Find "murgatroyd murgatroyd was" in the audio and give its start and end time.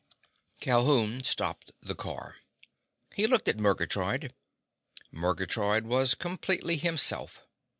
3.59-6.15